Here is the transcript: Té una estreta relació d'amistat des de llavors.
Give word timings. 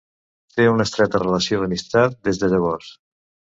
Té 0.55 0.65
una 0.69 0.87
estreta 0.89 1.21
relació 1.25 1.61
d'amistat 1.65 2.19
des 2.31 2.43
de 2.47 2.53
llavors. 2.57 2.93